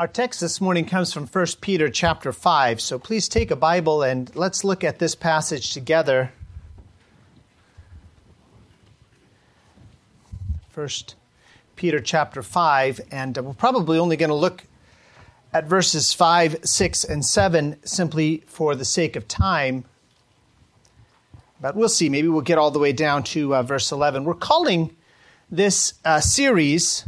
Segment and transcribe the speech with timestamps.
[0.00, 2.80] Our text this morning comes from 1 Peter chapter 5.
[2.80, 6.32] So please take a Bible and let's look at this passage together.
[10.72, 10.88] 1
[11.76, 14.64] Peter chapter 5, and we're probably only going to look
[15.52, 19.84] at verses 5, 6, and 7 simply for the sake of time.
[21.60, 22.08] But we'll see.
[22.08, 24.24] Maybe we'll get all the way down to uh, verse 11.
[24.24, 24.96] We're calling
[25.50, 27.06] this uh, series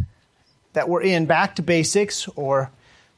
[0.74, 2.70] that we're in Back to Basics or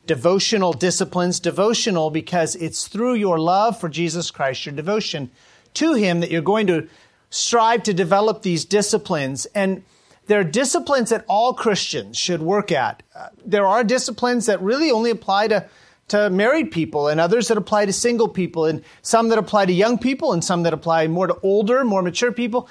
[0.07, 1.41] devotional disciplines.
[1.41, 5.31] Devotional because it's through your love for Jesus Christ, your devotion
[5.75, 6.89] to Him, that you're going to
[7.31, 9.47] strive to develop these disciplines.
[9.47, 9.83] And
[10.27, 13.03] there are disciplines that all Christians should work at.
[13.15, 15.69] Uh, there are disciplines that really only apply to,
[16.09, 19.73] to married people and others that apply to single people and some that apply to
[19.73, 22.69] young people and some that apply more to older, more mature people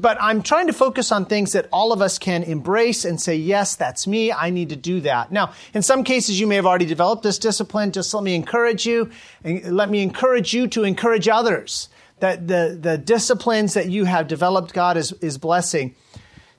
[0.00, 3.34] but I'm trying to focus on things that all of us can embrace and say,
[3.34, 4.32] yes, that's me.
[4.32, 5.32] I need to do that.
[5.32, 7.90] Now, in some cases, you may have already developed this discipline.
[7.90, 9.10] Just let me encourage you
[9.42, 11.88] and let me encourage you to encourage others
[12.20, 15.96] that the, the disciplines that you have developed, God is, is blessing.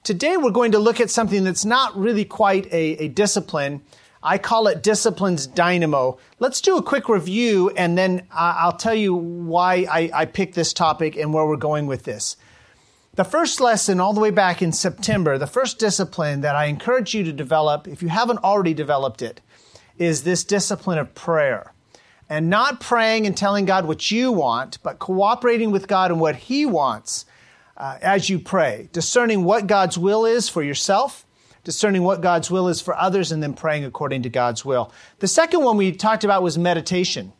[0.03, 3.81] Today, we're going to look at something that's not really quite a, a discipline.
[4.21, 6.17] I call it disciplines dynamo.
[6.39, 10.73] Let's do a quick review and then I'll tell you why I, I picked this
[10.73, 12.35] topic and where we're going with this.
[13.19, 17.13] The first lesson, all the way back in September, the first discipline that I encourage
[17.13, 19.41] you to develop, if you haven't already developed it,
[19.97, 21.73] is this discipline of prayer.
[22.29, 26.37] And not praying and telling God what you want, but cooperating with God and what
[26.37, 27.25] He wants
[27.75, 28.87] uh, as you pray.
[28.93, 31.25] Discerning what God's will is for yourself,
[31.65, 34.93] discerning what God's will is for others, and then praying according to God's will.
[35.17, 37.33] The second one we talked about was meditation.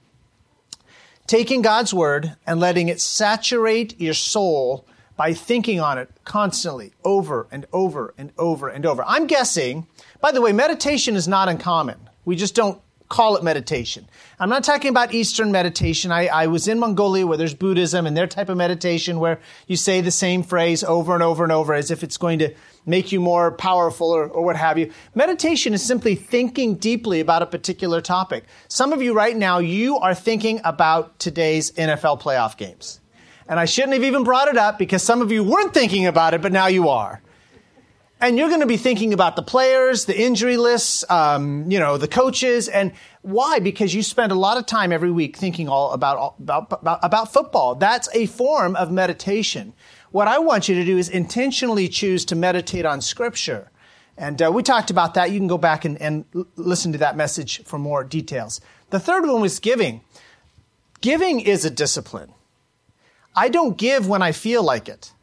[1.25, 4.85] Taking God's word and letting it saturate your soul
[5.19, 9.03] by thinking on it constantly, over and over and over and over.
[9.05, 9.85] I'm guessing,
[10.21, 12.09] by the way, meditation is not uncommon.
[12.23, 14.07] We just don't call it meditation.
[14.39, 16.13] I'm not talking about Eastern meditation.
[16.13, 19.75] I, I, was in Mongolia where there's Buddhism and their type of meditation where you
[19.75, 22.53] say the same phrase over and over and over as if it's going to
[22.85, 24.89] make you more powerful or, or what have you.
[25.15, 28.45] Meditation is simply thinking deeply about a particular topic.
[28.69, 33.01] Some of you right now, you are thinking about today's NFL playoff games.
[33.49, 36.35] And I shouldn't have even brought it up because some of you weren't thinking about
[36.35, 37.21] it, but now you are.
[38.21, 41.97] And you're going to be thinking about the players, the injury lists, um, you know,
[41.97, 43.59] the coaches, and why?
[43.59, 47.33] Because you spend a lot of time every week thinking all about, about, about, about
[47.33, 47.75] football.
[47.75, 49.73] That's a form of meditation.
[50.11, 53.71] What I want you to do is intentionally choose to meditate on Scripture.
[54.17, 55.31] And uh, we talked about that.
[55.31, 58.61] You can go back and, and listen to that message for more details.
[58.89, 60.01] The third one was giving.
[61.01, 62.33] Giving is a discipline.
[63.35, 65.13] I don't give when I feel like it.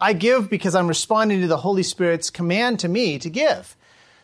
[0.00, 3.76] I give because I'm responding to the Holy Spirit's command to me to give.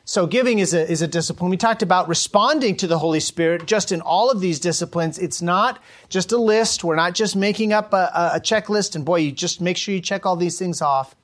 [0.05, 1.51] So giving is a, is a discipline.
[1.51, 5.19] We talked about responding to the Holy Spirit just in all of these disciplines.
[5.19, 6.83] It's not just a list.
[6.83, 10.01] We're not just making up a, a checklist and boy, you just make sure you
[10.01, 11.15] check all these things off.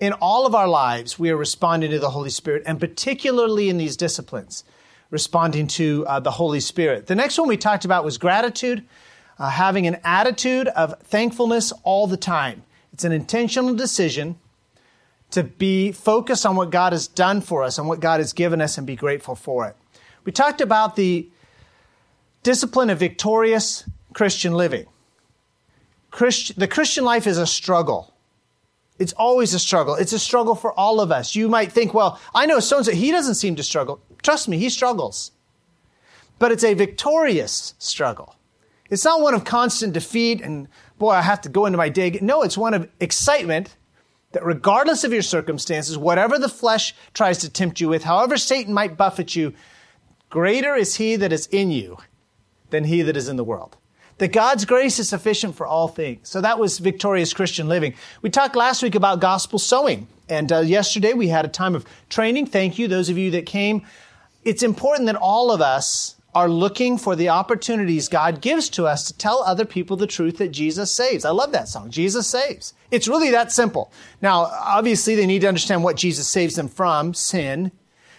[0.00, 3.76] In all of our lives, we are responding to the Holy Spirit and particularly in
[3.76, 4.64] these disciplines,
[5.10, 7.06] responding to uh, the Holy Spirit.
[7.06, 8.84] The next one we talked about was gratitude
[9.38, 12.62] uh, having an attitude of thankfulness all the time.
[12.92, 14.38] It's an intentional decision
[15.30, 18.60] to be focused on what God has done for us and what God has given
[18.60, 19.76] us and be grateful for it.
[20.24, 21.28] We talked about the
[22.44, 24.86] discipline of victorious Christian living.
[26.10, 28.14] Christ, the Christian life is a struggle.
[29.00, 29.96] It's always a struggle.
[29.96, 31.34] It's a struggle for all of us.
[31.34, 34.00] You might think, well, I know so and so, he doesn't seem to struggle.
[34.22, 35.32] Trust me, he struggles.
[36.38, 38.33] But it's a victorious struggle.
[38.94, 40.68] It's not one of constant defeat and,
[40.98, 42.16] boy, I have to go into my day.
[42.22, 43.76] No, it's one of excitement
[44.30, 48.72] that regardless of your circumstances, whatever the flesh tries to tempt you with, however Satan
[48.72, 49.52] might buffet you,
[50.30, 51.98] greater is he that is in you
[52.70, 53.76] than he that is in the world.
[54.18, 56.28] That God's grace is sufficient for all things.
[56.28, 57.94] So that was victorious Christian living.
[58.22, 60.06] We talked last week about gospel sowing.
[60.28, 62.46] And uh, yesterday we had a time of training.
[62.46, 63.84] Thank you, those of you that came.
[64.44, 69.06] It's important that all of us are looking for the opportunities God gives to us
[69.06, 71.24] to tell other people the truth that Jesus saves.
[71.24, 71.90] I love that song.
[71.90, 72.74] Jesus saves.
[72.90, 73.92] It's really that simple.
[74.20, 77.70] Now, obviously, they need to understand what Jesus saves them from sin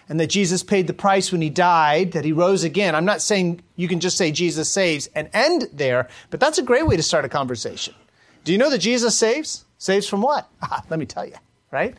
[0.08, 2.96] and that Jesus paid the price when he died, that he rose again.
[2.96, 6.64] I'm not saying you can just say Jesus saves and end there, but that's a
[6.64, 7.96] great way to start a conversation.
[8.44, 9.66] Do you know that Jesus saves?
[9.78, 10.48] Saves from what?
[10.62, 11.36] Ah, let me tell you,
[11.72, 11.96] right?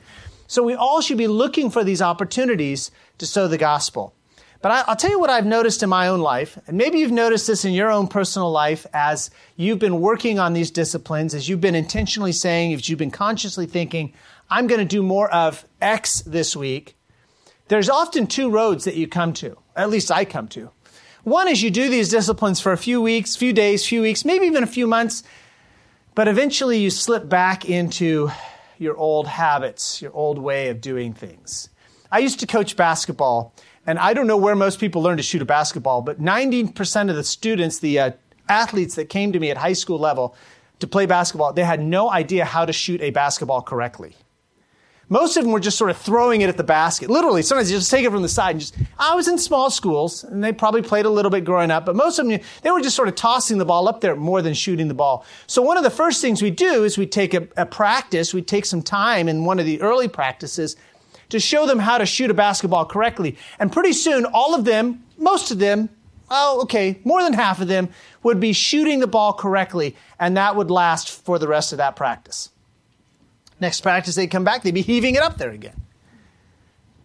[0.46, 4.14] So we all should be looking for these opportunities to sow the gospel.
[4.62, 7.12] But I, will tell you what I've noticed in my own life, and maybe you've
[7.12, 11.48] noticed this in your own personal life as you've been working on these disciplines, as
[11.48, 14.12] you've been intentionally saying, if you've been consciously thinking,
[14.48, 16.96] I'm going to do more of X this week.
[17.68, 20.70] there's often two roads that you come to, at least I come to.
[21.24, 24.46] One is you do these disciplines for a few weeks, few days, few weeks, maybe
[24.46, 25.24] even a few months,
[26.14, 28.30] but eventually you slip back into
[28.78, 31.68] your old habits, your old way of doing things.
[32.12, 33.52] I used to coach basketball,
[33.86, 37.16] and I don't know where most people learn to shoot a basketball, but 90% of
[37.16, 38.10] the students, the uh,
[38.48, 40.34] athletes that came to me at high school level
[40.80, 44.14] to play basketball, they had no idea how to shoot a basketball correctly.
[45.08, 47.08] Most of them were just sort of throwing it at the basket.
[47.08, 49.70] Literally, sometimes you just take it from the side and just, I was in small
[49.70, 52.72] schools and they probably played a little bit growing up, but most of them, they
[52.72, 55.24] were just sort of tossing the ball up there more than shooting the ball.
[55.46, 58.42] So one of the first things we do is we take a, a practice, we
[58.42, 60.74] take some time in one of the early practices
[61.28, 63.36] to show them how to shoot a basketball correctly.
[63.58, 65.88] And pretty soon, all of them, most of them,
[66.30, 67.88] oh, okay, more than half of them
[68.22, 71.96] would be shooting the ball correctly, and that would last for the rest of that
[71.96, 72.50] practice.
[73.60, 75.80] Next practice, they'd come back, they'd be heaving it up there again.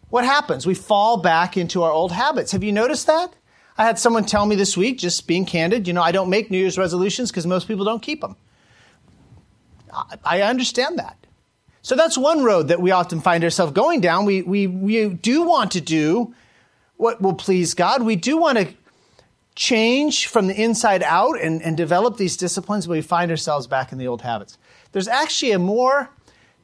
[0.09, 0.65] What happens?
[0.65, 2.51] We fall back into our old habits.
[2.51, 3.33] Have you noticed that?
[3.77, 6.51] I had someone tell me this week, just being candid, you know, I don't make
[6.51, 8.35] New Year's resolutions because most people don't keep them.
[10.24, 11.17] I understand that.
[11.81, 14.25] So that's one road that we often find ourselves going down.
[14.25, 16.35] We, we, we do want to do
[16.97, 18.03] what will please God.
[18.03, 18.67] We do want to
[19.55, 23.91] change from the inside out and, and develop these disciplines, but we find ourselves back
[23.91, 24.57] in the old habits.
[24.91, 26.09] There's actually a more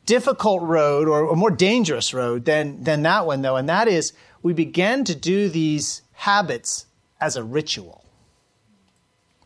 [0.05, 4.13] difficult road or a more dangerous road than, than that one, though, and that is
[4.41, 6.85] we begin to do these habits
[7.19, 8.03] as a ritual.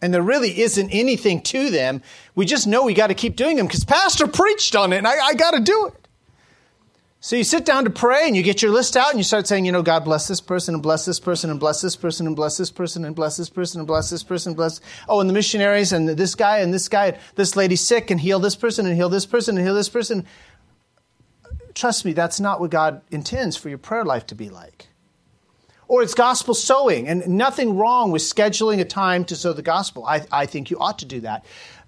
[0.01, 2.01] And there really isn't anything to them.
[2.33, 5.07] We just know we got to keep doing them because Pastor preached on it and
[5.07, 5.94] I, I got to do it.
[7.24, 9.45] So you sit down to pray and you get your list out and you start
[9.45, 12.25] saying, you know, God bless this person and bless this person and bless this person
[12.25, 14.81] and bless this person and bless this person and bless this person and bless.
[15.07, 18.39] Oh, and the missionaries and this guy and this guy, this lady sick and heal
[18.39, 20.25] this person and heal this person and heal this person
[21.74, 24.88] trust me, that's not what God intends for your prayer life to be like.
[25.92, 30.06] Or it's gospel sowing, and nothing wrong with scheduling a time to sow the gospel.
[30.06, 31.44] I, I think you ought to do that.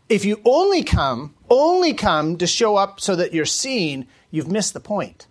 [0.09, 4.73] If you only come, only come to show up so that you're seen, you've missed
[4.73, 5.27] the point.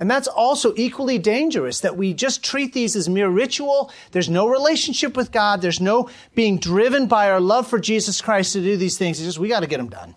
[0.00, 3.92] And that's also equally dangerous that we just treat these as mere ritual.
[4.10, 5.62] There's no relationship with God.
[5.62, 9.20] There's no being driven by our love for Jesus Christ to do these things.
[9.20, 10.16] It's just, we got to get them done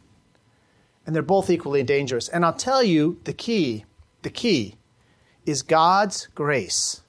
[1.05, 2.27] and they're both equally dangerous.
[2.27, 3.85] And I'll tell you the key,
[4.23, 4.77] the key
[5.45, 7.01] is God's grace.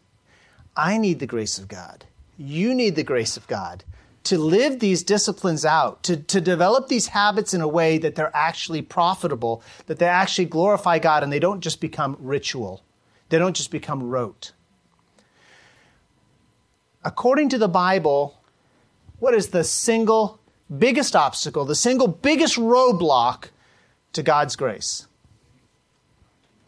[0.76, 2.04] I need the grace of God.
[2.36, 3.84] You need the grace of God
[4.24, 8.34] to live these disciplines out, to, to develop these habits in a way that they're
[8.34, 12.82] actually profitable, that they actually glorify God and they don't just become ritual.
[13.28, 14.52] They don't just become rote.
[17.04, 18.40] According to the Bible,
[19.18, 20.40] what is the single
[20.78, 23.50] biggest obstacle, the single biggest roadblock
[24.14, 25.06] to God's grace?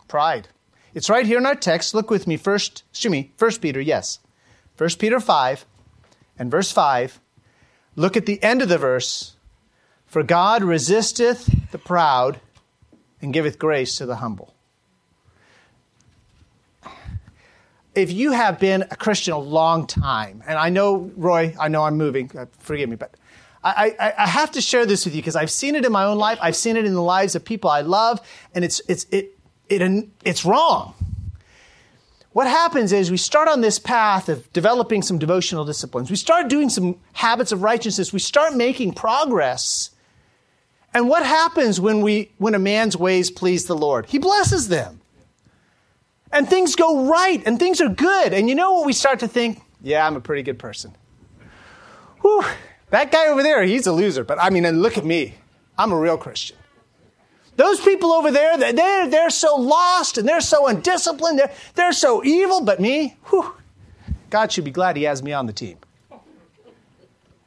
[0.08, 0.48] Pride.
[0.96, 1.92] It's right here in our text.
[1.92, 4.18] Look with me first, excuse me, First Peter, yes.
[4.76, 5.66] First Peter 5
[6.38, 7.20] and verse 5.
[7.96, 9.36] Look at the end of the verse.
[10.06, 12.40] For God resisteth the proud
[13.20, 14.54] and giveth grace to the humble.
[17.94, 21.82] If you have been a Christian a long time, and I know, Roy, I know
[21.84, 23.14] I'm moving, uh, forgive me, but
[23.62, 26.04] I, I, I have to share this with you because I've seen it in my
[26.04, 26.38] own life.
[26.40, 29.35] I've seen it in the lives of people I love, and it's, it's, it,
[29.68, 30.94] it, it's wrong.
[32.32, 36.10] What happens is we start on this path of developing some devotional disciplines.
[36.10, 38.12] We start doing some habits of righteousness.
[38.12, 39.90] We start making progress.
[40.92, 44.04] And what happens when, we, when a man's ways please the Lord?
[44.04, 45.00] He blesses them.
[46.30, 48.34] And things go right and things are good.
[48.34, 49.62] And you know what we start to think?
[49.80, 50.94] Yeah, I'm a pretty good person.
[52.20, 52.44] Whew,
[52.90, 54.24] that guy over there, he's a loser.
[54.24, 55.36] But I mean, and look at me.
[55.78, 56.56] I'm a real Christian.
[57.56, 61.38] Those people over there, they're, they're so lost and they're so undisciplined.
[61.38, 62.60] They're, they're so evil.
[62.60, 63.54] But me, whew,
[64.30, 65.78] God should be glad he has me on the team.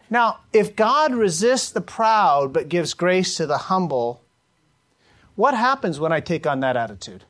[0.09, 4.21] Now, if God resists the proud but gives grace to the humble,
[5.35, 7.23] what happens when I take on that attitude?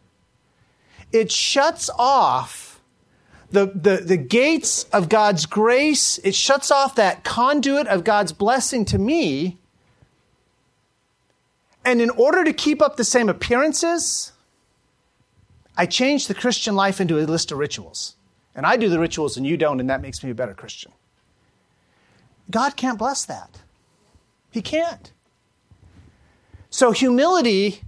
[1.12, 2.81] It shuts off
[3.51, 8.86] the, the, the gates of God's grace, it shuts off that conduit of God's blessing
[8.86, 9.59] to me.
[11.89, 14.31] And in order to keep up the same appearances,
[15.75, 18.15] I change the Christian life into a list of rituals.
[18.53, 20.91] And I do the rituals and you don't, and that makes me a better Christian.
[22.51, 23.62] God can't bless that.
[24.51, 25.12] He can't.
[26.69, 27.81] So humility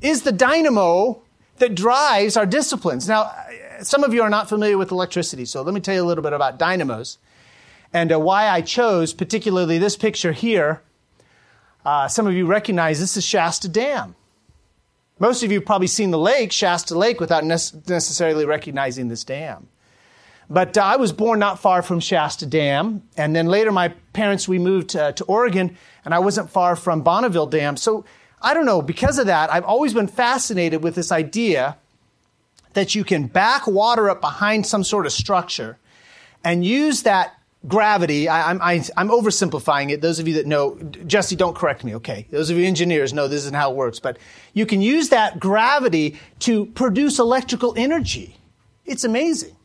[0.00, 1.20] is the dynamo
[1.56, 3.08] that drives our disciplines.
[3.08, 3.34] Now,
[3.82, 6.22] some of you are not familiar with electricity, so let me tell you a little
[6.22, 7.18] bit about dynamos
[7.92, 10.82] and uh, why I chose particularly this picture here.
[11.84, 14.14] Uh, some of you recognize this is Shasta Dam.
[15.18, 19.68] Most of you have probably seen the lake, Shasta Lake, without necessarily recognizing this dam.
[20.48, 24.48] But uh, I was born not far from Shasta Dam, and then later my parents
[24.48, 27.76] we moved uh, to Oregon, and I wasn't far from Bonneville Dam.
[27.76, 28.04] So
[28.40, 28.80] I don't know.
[28.82, 31.76] Because of that, I've always been fascinated with this idea
[32.72, 35.76] that you can back water up behind some sort of structure
[36.42, 38.28] and use that gravity.
[38.28, 40.00] I, am I'm, I'm oversimplifying it.
[40.00, 40.76] Those of you that know,
[41.06, 42.26] Jesse, don't correct me, okay?
[42.30, 44.18] Those of you engineers know this isn't how it works, but
[44.54, 48.36] you can use that gravity to produce electrical energy.
[48.84, 49.56] It's amazing.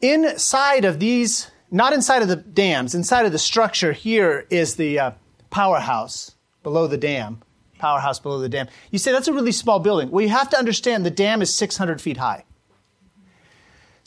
[0.00, 4.98] Inside of these, not inside of the dams, inside of the structure here is the
[4.98, 5.10] uh,
[5.50, 7.42] powerhouse below the dam.
[7.78, 8.68] Powerhouse below the dam.
[8.90, 10.10] You say that's a really small building.
[10.10, 12.44] Well, you have to understand the dam is 600 feet high.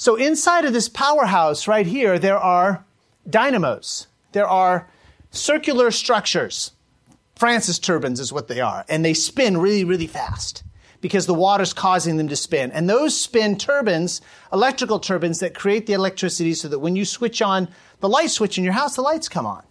[0.01, 2.83] So inside of this powerhouse right here, there are
[3.29, 4.07] dynamos.
[4.31, 4.89] There are
[5.29, 6.71] circular structures.
[7.35, 8.83] Francis turbines is what they are.
[8.89, 10.63] And they spin really, really fast
[11.01, 12.71] because the water's causing them to spin.
[12.71, 17.39] And those spin turbines, electrical turbines that create the electricity so that when you switch
[17.39, 17.67] on
[17.99, 19.61] the light switch in your house, the lights come on.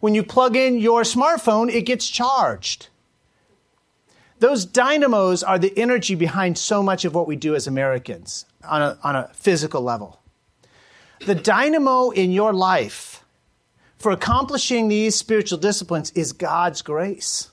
[0.00, 2.88] When you plug in your smartphone, it gets charged.
[4.38, 8.82] Those dynamos are the energy behind so much of what we do as Americans on
[8.82, 10.20] a, on a physical level.
[11.26, 13.24] The dynamo in your life
[13.98, 17.50] for accomplishing these spiritual disciplines is God's grace.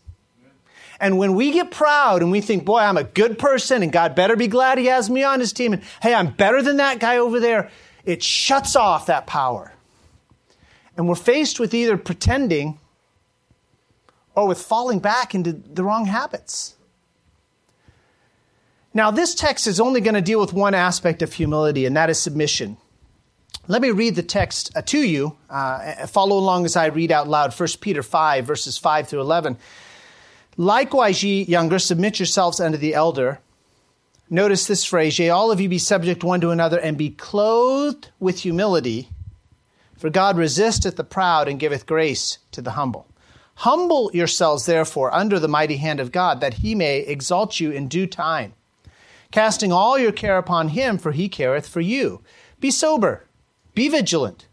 [1.00, 4.16] And when we get proud and we think, boy, I'm a good person and God
[4.16, 7.00] better be glad he has me on his team and hey, I'm better than that
[7.00, 7.70] guy over there,
[8.04, 9.74] it shuts off that power.
[10.98, 12.80] And we're faced with either pretending
[14.36, 16.76] or with falling back into the wrong habits.
[18.94, 22.10] Now, this text is only going to deal with one aspect of humility, and that
[22.10, 22.78] is submission.
[23.68, 25.38] Let me read the text uh, to you.
[25.48, 29.58] Uh, follow along as I read out loud 1 Peter 5, verses 5 through 11.
[30.58, 33.40] Likewise, ye younger, submit yourselves unto the elder.
[34.28, 38.10] Notice this phrase, yea, all of you be subject one to another, and be clothed
[38.20, 39.10] with humility.
[39.98, 43.06] For God resisteth the proud and giveth grace to the humble.
[43.56, 47.88] Humble yourselves, therefore, under the mighty hand of God, that he may exalt you in
[47.88, 48.54] due time.
[49.32, 52.22] Casting all your care upon him, for he careth for you.
[52.60, 53.26] Be sober,
[53.76, 54.48] be vigilant,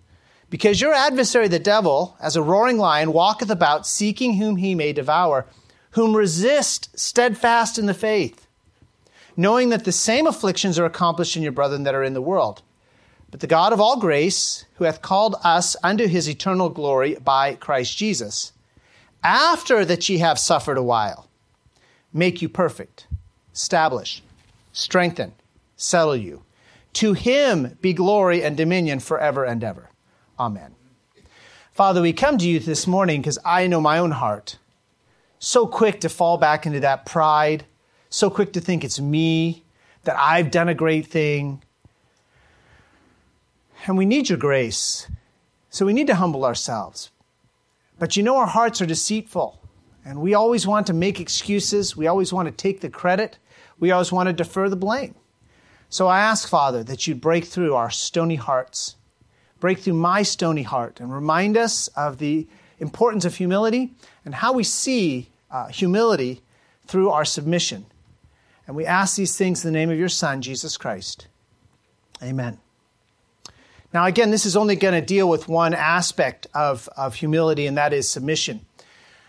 [0.50, 4.92] because your adversary the devil, as a roaring lion, walketh about, seeking whom he may
[4.92, 5.46] devour
[5.96, 8.46] whom resist steadfast in the faith,
[9.34, 12.60] knowing that the same afflictions are accomplished in your brethren that are in the world.
[13.30, 17.54] But the God of all grace, who hath called us unto his eternal glory by
[17.54, 18.52] Christ Jesus,
[19.22, 21.28] after that ye have suffered a while,
[22.12, 23.06] make you perfect,
[23.54, 24.22] establish,
[24.76, 25.32] strengthen,
[25.74, 26.42] settle you.
[26.94, 29.90] To him be glory and dominion forever and ever.
[30.38, 30.74] Amen.
[31.72, 34.58] Father, we come to you this morning because I know my own heart
[35.38, 37.64] so quick to fall back into that pride,
[38.08, 39.64] so quick to think it's me,
[40.04, 41.62] that I've done a great thing.
[43.86, 45.08] And we need your grace.
[45.70, 47.10] So we need to humble ourselves.
[47.98, 49.60] But you know, our hearts are deceitful.
[50.04, 51.96] And we always want to make excuses.
[51.96, 53.38] We always want to take the credit.
[53.78, 55.14] We always want to defer the blame.
[55.88, 58.96] So I ask, Father, that you'd break through our stony hearts,
[59.60, 62.46] break through my stony heart, and remind us of the
[62.78, 63.92] importance of humility
[64.24, 66.42] and how we see uh, humility
[66.86, 67.86] through our submission.
[68.66, 71.28] And we ask these things in the name of your Son, Jesus Christ.
[72.22, 72.58] Amen.
[73.92, 77.78] Now, again, this is only going to deal with one aspect of, of humility, and
[77.78, 78.66] that is submission.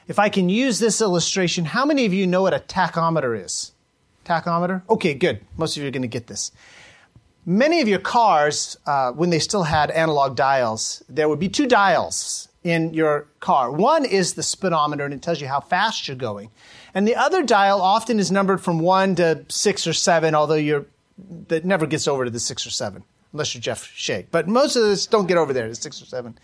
[0.08, 3.74] If I can use this illustration, how many of you know what a tachometer is?
[4.28, 4.82] Tachometer?
[4.90, 5.40] Okay, good.
[5.56, 6.52] Most of you are going to get this.
[7.46, 11.66] Many of your cars, uh, when they still had analog dials, there would be two
[11.66, 13.72] dials in your car.
[13.72, 16.52] One is the speedometer, and it tells you how fast you're going.
[16.94, 20.88] And the other dial often is numbered from one to six or seven, although you're,
[21.48, 24.30] that never gets over to the six or seven, unless you're Jeff Shake.
[24.30, 26.38] But most of this don't get over there to six or seven.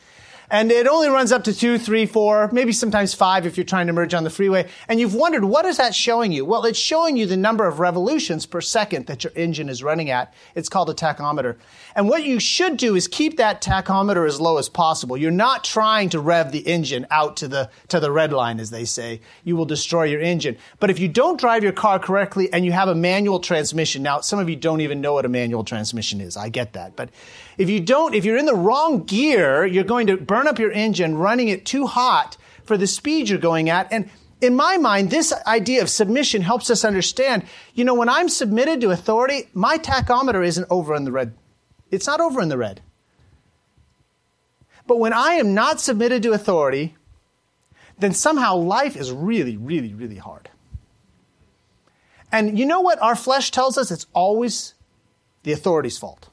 [0.54, 3.88] And it only runs up to two, three, four, maybe sometimes five if you're trying
[3.88, 4.70] to merge on the freeway.
[4.88, 6.46] And you've wondered, what is that showing you?
[6.46, 10.12] Well, it's showing you the number of revolutions per second that your engine is running
[10.12, 10.32] at.
[10.54, 11.58] It's called a tachometer.
[11.96, 15.18] And what you should do is keep that tachometer as low as possible.
[15.18, 18.70] You're not trying to rev the engine out to the, to the red line, as
[18.70, 19.22] they say.
[19.44, 20.58] You will destroy your engine.
[20.80, 24.22] But if you don't drive your car correctly and you have a manual transmission, now
[24.22, 26.38] some of you don't even know what a manual transmission is.
[26.38, 26.96] I get that.
[26.96, 27.10] But
[27.58, 30.72] if you don't, if you're in the wrong gear, you're going to burn up your
[30.72, 33.92] engine running it too hot for the speed you're going at.
[33.92, 34.10] And
[34.42, 38.82] in my mind, this idea of submission helps us understand, you know, when I'm submitted
[38.82, 41.34] to authority, my tachometer isn't over in the red.
[41.92, 42.82] It's not over in the red.
[44.86, 46.96] But when I am not submitted to authority,
[48.00, 50.50] then somehow life is really, really, really hard.
[52.32, 53.92] And you know what our flesh tells us?
[53.92, 54.74] It's always
[55.44, 56.30] the authority's fault.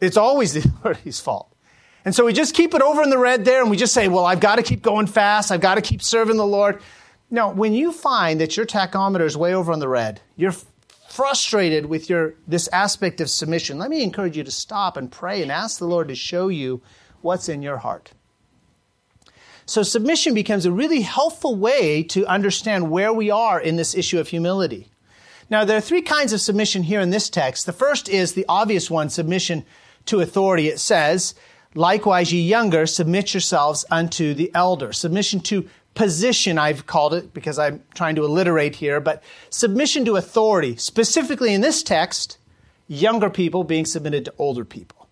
[0.00, 1.54] It's always the authority's fault.
[2.04, 4.08] And so we just keep it over in the red there and we just say,
[4.08, 5.52] well, I've got to keep going fast.
[5.52, 6.80] I've got to keep serving the Lord.
[7.30, 10.54] Now, when you find that your tachometer is way over on the red, you're
[11.08, 13.78] frustrated with your this aspect of submission.
[13.78, 16.80] Let me encourage you to stop and pray and ask the Lord to show you
[17.20, 18.12] what's in your heart.
[19.66, 24.18] So submission becomes a really helpful way to understand where we are in this issue
[24.18, 24.88] of humility.
[25.48, 27.66] Now, there are three kinds of submission here in this text.
[27.66, 29.64] The first is the obvious one, submission
[30.06, 30.68] to authority.
[30.68, 31.34] It says,
[31.74, 34.92] Likewise, ye younger, submit yourselves unto the elder.
[34.92, 40.16] Submission to position, I've called it because I'm trying to alliterate here, but submission to
[40.16, 42.38] authority, specifically in this text,
[42.88, 45.08] younger people being submitted to older people.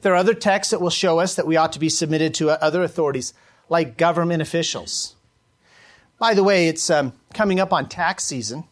[0.00, 2.50] There are other texts that will show us that we ought to be submitted to
[2.62, 3.34] other authorities,
[3.68, 5.14] like government officials.
[6.18, 8.64] By the way, it's um, coming up on tax season.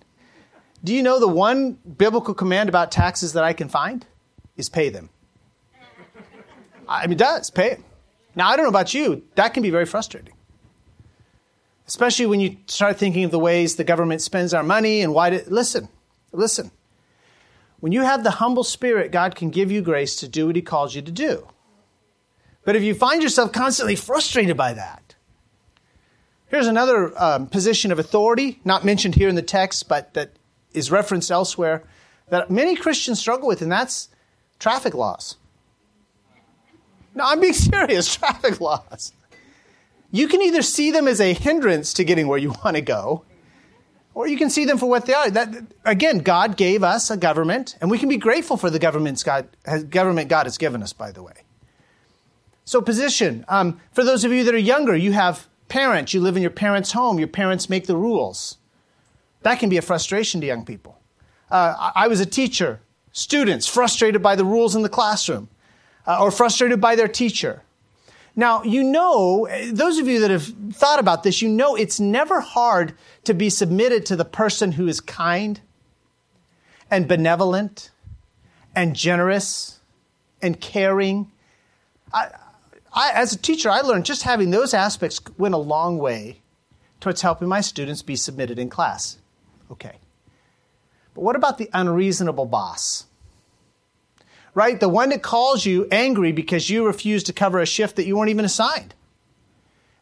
[0.83, 4.07] Do you know the one biblical command about taxes that I can find?
[4.57, 5.11] Is pay them.
[6.91, 7.51] I mean, it does.
[7.51, 7.79] Pay.
[8.35, 9.23] Now, I don't know about you.
[9.37, 10.35] That can be very frustrating.
[11.87, 15.31] Especially when you start thinking of the ways the government spends our money and why.
[15.31, 15.89] To, listen,
[16.33, 16.71] listen.
[17.79, 20.63] When you have the humble spirit, God can give you grace to do what He
[20.63, 21.49] calls you to do.
[22.65, 25.15] But if you find yourself constantly frustrated by that,
[26.49, 30.33] here's another um, position of authority, not mentioned here in the text, but that
[30.75, 31.85] is referenced elsewhere,
[32.29, 34.09] that many Christians struggle with, and that's
[34.59, 35.37] traffic laws.
[37.15, 38.15] No, I'm being serious.
[38.15, 39.13] Traffic laws.
[40.11, 43.25] You can either see them as a hindrance to getting where you want to go,
[44.15, 45.31] or you can see them for what they are.
[45.31, 49.23] That, again, God gave us a government, and we can be grateful for the government's
[49.23, 49.49] God,
[49.89, 51.45] government God has given us, by the way.
[52.65, 53.45] So, position.
[53.49, 56.13] Um, for those of you that are younger, you have parents.
[56.13, 57.19] You live in your parents' home.
[57.19, 58.59] Your parents make the rules.
[59.43, 60.99] That can be a frustration to young people.
[61.51, 62.81] Uh, I was a teacher.
[63.13, 65.49] Students frustrated by the rules in the classroom
[66.07, 67.63] uh, or frustrated by their teacher.
[68.37, 72.41] Now, you know, those of you that have thought about this, you know it's never
[72.41, 75.61] hard to be submitted to the person who is kind
[76.91, 77.91] and benevolent
[78.75, 79.81] and generous
[80.41, 81.31] and caring.
[82.13, 82.31] I,
[82.93, 86.41] I, as a teacher, I learned just having those aspects went a long way
[87.01, 89.19] towards helping my students be submitted in class.
[89.71, 89.97] Okay.
[91.15, 93.07] But what about the unreasonable boss?
[94.55, 94.79] Right?
[94.79, 98.17] The one that calls you angry because you refuse to cover a shift that you
[98.17, 98.95] weren't even assigned.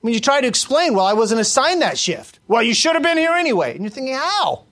[0.02, 2.38] I mean, you try to explain, well, I wasn't assigned that shift.
[2.46, 3.72] Well, you should have been here anyway.
[3.72, 4.64] And you're thinking, how?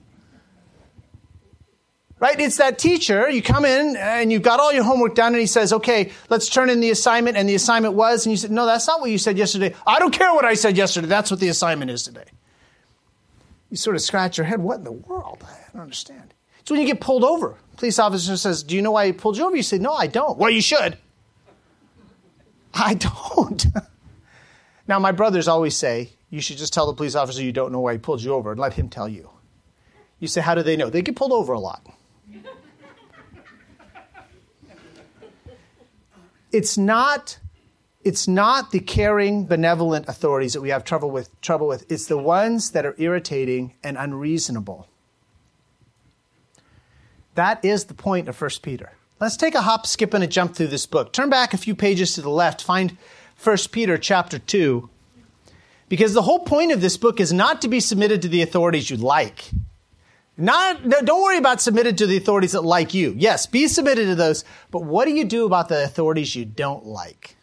[2.19, 2.39] Right?
[2.39, 3.29] It's that teacher.
[3.29, 6.49] You come in and you've got all your homework done, and he says, okay, let's
[6.49, 7.37] turn in the assignment.
[7.37, 9.75] And the assignment was, and you said, no, that's not what you said yesterday.
[9.85, 11.07] I don't care what I said yesterday.
[11.07, 12.23] That's what the assignment is today.
[13.69, 14.61] You sort of scratch your head.
[14.61, 15.43] What in the world?
[15.45, 16.33] I don't understand.
[16.67, 17.55] It's when you get pulled over.
[17.77, 19.55] Police officer says, Do you know why he pulled you over?
[19.55, 20.37] You say, No, I don't.
[20.37, 20.97] Well, you should.
[22.73, 23.67] I don't.
[24.87, 27.79] now, my brothers always say, You should just tell the police officer you don't know
[27.79, 29.29] why he pulled you over and let him tell you.
[30.19, 30.89] You say, How do they know?
[30.89, 31.87] They get pulled over a lot.
[36.51, 37.39] it's not
[38.03, 41.89] it's not the caring, benevolent authorities that we have trouble with, trouble with.
[41.89, 44.89] It's the ones that are irritating and unreasonable.
[47.37, 48.93] That is the point of 1 Peter.
[49.19, 51.13] Let's take a hop, skip, and a jump through this book.
[51.13, 52.97] Turn back a few pages to the left, find
[53.43, 54.89] 1 Peter chapter 2.
[55.87, 58.89] Because the whole point of this book is not to be submitted to the authorities
[58.89, 59.51] you like.
[60.35, 63.13] Not, don't worry about submitted to the authorities that like you.
[63.15, 66.87] Yes, be submitted to those, but what do you do about the authorities you don't
[66.87, 67.35] like?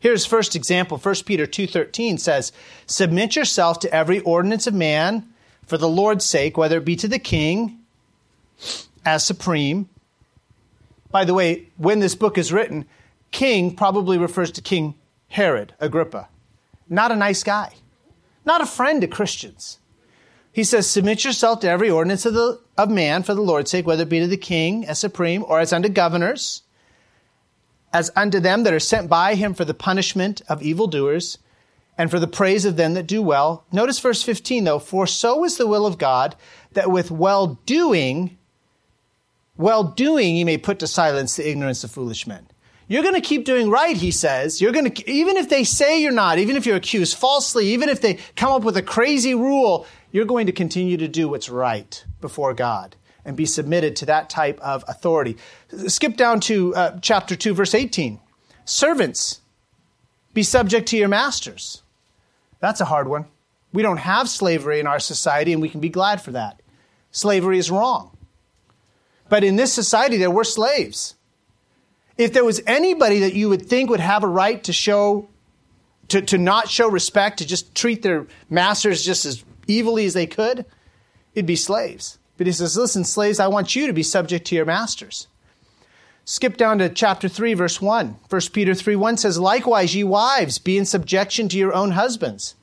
[0.00, 0.98] Here's first example.
[0.98, 2.52] 1 Peter 2.13 says,
[2.84, 5.32] Submit yourself to every ordinance of man
[5.64, 7.78] for the Lord's sake, whether it be to the king
[9.04, 9.88] as supreme.
[11.10, 12.86] By the way, when this book is written,
[13.30, 14.94] king probably refers to King
[15.28, 16.28] Herod Agrippa.
[16.88, 17.74] Not a nice guy,
[18.44, 19.78] not a friend to Christians.
[20.52, 23.86] He says, Submit yourself to every ordinance of, the, of man for the Lord's sake,
[23.86, 26.62] whether it be to the king as supreme or as unto governors,
[27.92, 31.38] as unto them that are sent by him for the punishment of evildoers
[31.98, 33.64] and for the praise of them that do well.
[33.72, 36.36] Notice verse 15 though, for so is the will of God
[36.72, 38.37] that with well doing
[39.58, 42.46] well doing you may put to silence the ignorance of foolish men.
[42.86, 44.62] You're going to keep doing right, he says.
[44.62, 47.90] You're going to, even if they say you're not, even if you're accused falsely, even
[47.90, 51.50] if they come up with a crazy rule, you're going to continue to do what's
[51.50, 55.36] right before God and be submitted to that type of authority.
[55.86, 58.18] Skip down to uh, chapter 2, verse 18.
[58.64, 59.42] Servants,
[60.32, 61.82] be subject to your masters.
[62.60, 63.26] That's a hard one.
[63.72, 66.62] We don't have slavery in our society, and we can be glad for that.
[67.10, 68.16] Slavery is wrong.
[69.28, 71.14] But in this society, there were slaves.
[72.16, 75.28] If there was anybody that you would think would have a right to show,
[76.08, 80.26] to, to not show respect, to just treat their masters just as evilly as they
[80.26, 80.64] could,
[81.34, 82.18] it'd be slaves.
[82.36, 85.28] But he says, listen, slaves, I want you to be subject to your masters.
[86.24, 88.16] Skip down to chapter 3, verse 1.
[88.28, 92.54] 1 Peter 3 1 says, Likewise, ye wives, be in subjection to your own husbands,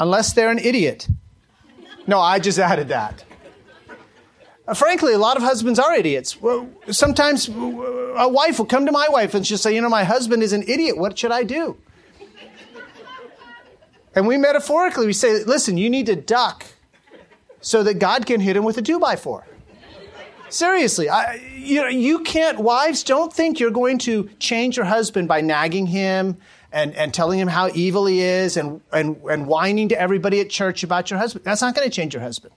[0.00, 1.08] unless they're an idiot.
[2.06, 3.22] No, I just added that.
[4.68, 6.36] Uh, frankly, a lot of husbands are idiots.
[6.90, 10.42] Sometimes a wife will come to my wife and she'll say, You know, my husband
[10.42, 10.98] is an idiot.
[10.98, 11.78] What should I do?
[14.14, 16.66] And we metaphorically, we say, Listen, you need to duck
[17.62, 19.46] so that God can hit him with a two by four.
[20.50, 25.28] Seriously, I, you know, you can't, wives, don't think you're going to change your husband
[25.28, 26.36] by nagging him
[26.72, 30.50] and, and telling him how evil he is and, and, and whining to everybody at
[30.50, 31.44] church about your husband.
[31.44, 32.54] That's not going to change your husband.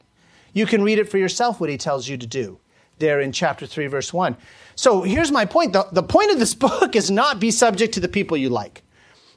[0.54, 2.60] You can read it for yourself what he tells you to do
[3.00, 4.38] there in chapter 3, verse 1.
[4.76, 5.74] So here's my point.
[5.74, 8.84] The, the point of this book is not be subject to the people you like.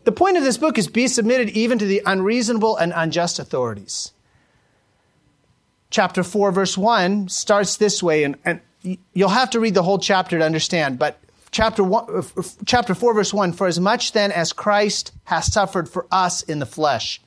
[0.04, 4.12] The point of this book is be submitted even to the unreasonable and unjust authorities
[5.94, 8.60] chapter 4, verse 1 starts this way, and, and
[9.12, 11.20] you'll have to read the whole chapter to understand, but
[11.52, 12.04] chapter, one,
[12.36, 16.42] uh, chapter 4, verse 1 For as much then as Christ has suffered for us
[16.42, 17.20] in the flesh,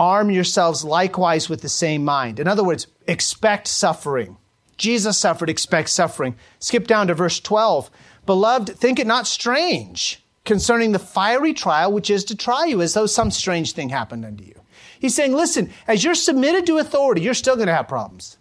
[0.00, 2.40] arm yourselves likewise with the same mind.
[2.40, 4.38] In other words, expect suffering.
[4.78, 6.36] Jesus suffered, expect suffering.
[6.58, 7.90] Skip down to verse 12.
[8.24, 12.94] Beloved, think it not strange concerning the fiery trial which is to try you, as
[12.94, 14.54] though some strange thing happened unto you.
[14.98, 18.38] He's saying, listen, as you're submitted to authority, you're still going to have problems.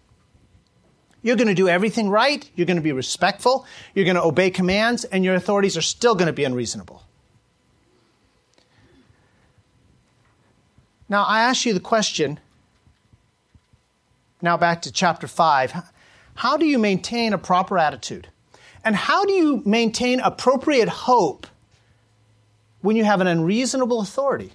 [1.22, 2.50] You're going to do everything right.
[2.56, 3.66] You're going to be respectful.
[3.94, 7.04] You're going to obey commands, and your authorities are still going to be unreasonable.
[11.10, 12.40] Now, I ask you the question,
[14.42, 15.74] now back to chapter 5.
[16.36, 18.28] How do you maintain a proper attitude?
[18.86, 21.48] And how do you maintain appropriate hope
[22.82, 24.54] when you have an unreasonable authority?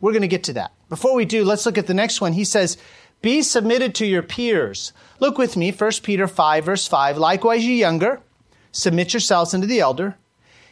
[0.00, 0.72] We're going to get to that.
[0.88, 2.32] Before we do, let's look at the next one.
[2.32, 2.76] He says,
[3.22, 4.92] Be submitted to your peers.
[5.20, 7.16] Look with me, 1 Peter 5, verse 5.
[7.16, 8.20] Likewise, ye younger,
[8.72, 10.16] submit yourselves unto the elder.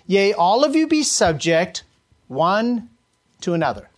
[0.06, 1.84] Yea, all of you be subject
[2.26, 2.88] one
[3.42, 3.88] to another.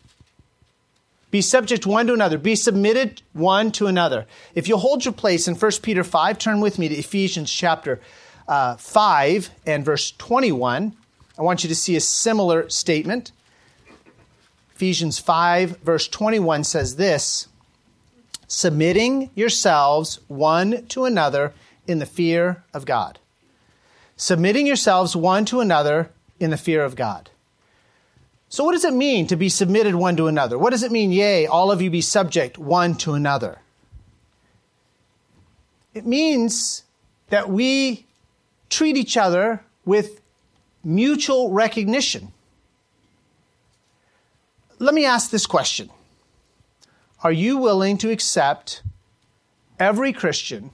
[1.30, 2.38] Be subject one to another.
[2.38, 4.26] Be submitted one to another.
[4.54, 8.00] If you'll hold your place in 1 Peter 5, turn with me to Ephesians chapter
[8.48, 10.96] uh, 5 and verse 21.
[11.38, 13.30] I want you to see a similar statement.
[14.74, 17.46] Ephesians 5, verse 21 says this
[18.48, 21.52] submitting yourselves one to another
[21.86, 23.20] in the fear of God.
[24.16, 27.30] Submitting yourselves one to another in the fear of God.
[28.52, 30.58] So, what does it mean to be submitted one to another?
[30.58, 33.60] What does it mean, yea, all of you be subject one to another?
[35.94, 36.82] It means
[37.28, 38.06] that we
[38.68, 40.20] treat each other with
[40.82, 42.32] mutual recognition.
[44.80, 45.88] Let me ask this question
[47.22, 48.82] Are you willing to accept
[49.78, 50.70] every Christian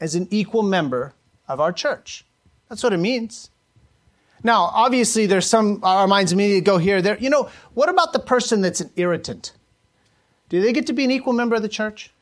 [0.00, 1.14] as an equal member
[1.48, 2.24] of our church?
[2.68, 3.50] That's what it means.
[4.42, 7.18] Now, obviously, there's some, our minds immediately go here, there.
[7.18, 9.52] You know, what about the person that's an irritant?
[10.48, 12.12] Do they get to be an equal member of the church?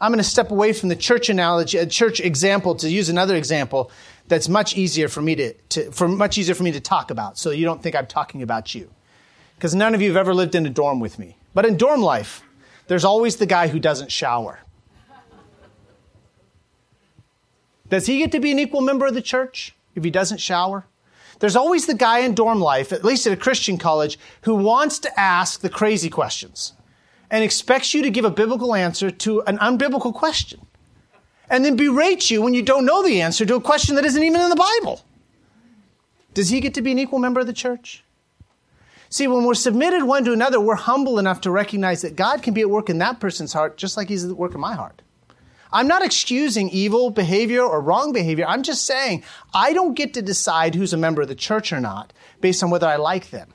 [0.00, 3.36] I'm going to step away from the church analogy, a church example to use another
[3.36, 3.90] example
[4.26, 7.38] that's much easier for me to, to for much easier for me to talk about.
[7.38, 8.90] So you don't think I'm talking about you
[9.54, 11.36] because none of you have ever lived in a dorm with me.
[11.54, 12.42] But in dorm life,
[12.88, 14.58] there's always the guy who doesn't shower.
[17.88, 20.86] Does he get to be an equal member of the church if he doesn't shower?
[21.42, 25.00] There's always the guy in dorm life, at least at a Christian college, who wants
[25.00, 26.72] to ask the crazy questions
[27.32, 30.64] and expects you to give a biblical answer to an unbiblical question.
[31.50, 34.22] And then berates you when you don't know the answer to a question that isn't
[34.22, 35.02] even in the Bible.
[36.32, 38.04] Does he get to be an equal member of the church?
[39.08, 42.54] See, when we're submitted one to another, we're humble enough to recognize that God can
[42.54, 45.02] be at work in that person's heart just like He's at work in my heart.
[45.72, 48.44] I'm not excusing evil behavior or wrong behavior.
[48.46, 51.80] I'm just saying I don't get to decide who's a member of the church or
[51.80, 53.54] not based on whether I like them,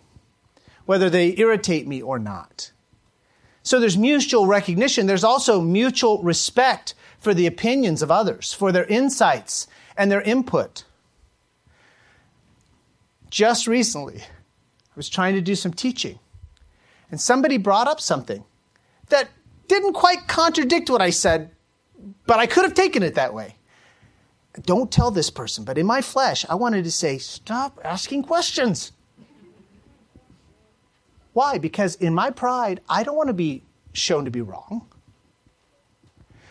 [0.85, 2.71] whether they irritate me or not.
[3.61, 5.07] So there's mutual recognition.
[5.07, 10.85] There's also mutual respect for the opinions of others, for their insights and their input.
[13.29, 16.19] Just recently, I was trying to do some teaching.
[17.11, 18.43] And somebody brought up something
[19.09, 19.29] that
[19.67, 21.51] didn't quite contradict what I said,
[22.27, 23.55] but I could have taken it that way.
[24.63, 28.91] Don't tell this person, but in my flesh, I wanted to say, stop asking questions.
[31.33, 31.59] Why?
[31.59, 33.63] Because in my pride, I don't want to be
[33.93, 34.87] shown to be wrong.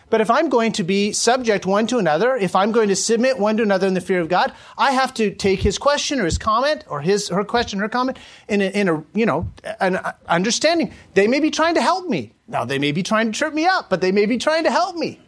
[0.09, 3.41] But if I'm going to be subject one to another, if I'm going to submit
[3.41, 6.25] one to another in the fear of God, I have to take his question or
[6.27, 9.99] his comment or his her question, her comment in a, in a you know an
[10.29, 10.93] understanding.
[11.15, 12.33] They may be trying to help me.
[12.47, 14.71] Now they may be trying to trip me up, but they may be trying to
[14.71, 15.19] help me.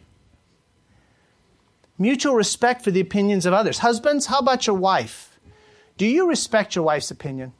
[1.99, 3.79] Mutual respect for the opinions of others.
[3.79, 5.39] Husbands, how about your wife?
[5.97, 7.53] Do you respect your wife's opinion?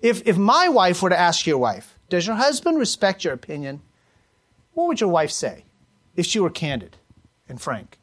[0.00, 3.82] If if my wife were to ask your wife, does your husband respect your opinion?
[4.72, 5.64] What would your wife say?
[6.16, 6.96] if she were candid
[7.48, 7.98] and frank.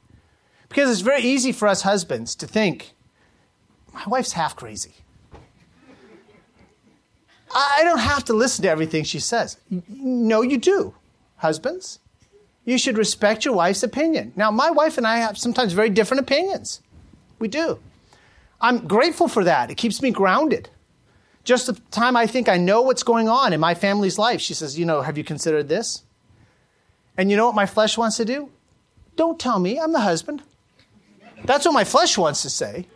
[0.69, 2.93] Because it's very easy for us husbands to think,
[3.93, 4.95] my wife's half crazy.
[7.53, 9.57] I don't have to listen to everything she says.
[9.87, 10.95] No, you do,
[11.37, 11.99] husbands.
[12.67, 14.33] You should respect your wife's opinion.
[14.35, 16.81] Now, my wife and I have sometimes very different opinions.
[17.39, 17.79] We do.
[18.59, 19.71] I'm grateful for that.
[19.71, 20.69] It keeps me grounded.
[21.45, 24.53] Just the time I think I know what's going on in my family's life, she
[24.53, 26.03] says, You know, have you considered this?
[27.15, 28.49] And you know what my flesh wants to do?
[29.15, 30.43] Don't tell me, I'm the husband.
[31.45, 32.87] That's what my flesh wants to say.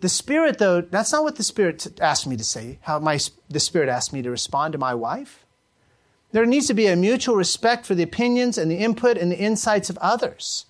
[0.00, 3.60] The Spirit, though, that's not what the Spirit asked me to say, how my, the
[3.60, 5.46] Spirit asked me to respond to my wife.
[6.32, 9.38] There needs to be a mutual respect for the opinions and the input and the
[9.38, 10.66] insights of others.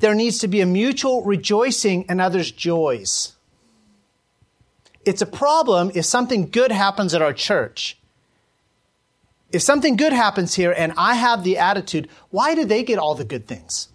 [0.00, 3.34] There needs to be a mutual rejoicing in others' joys.
[5.04, 8.00] It's a problem if something good happens at our church
[9.52, 13.14] if something good happens here and I have the attitude, why do they get all
[13.14, 13.88] the good things?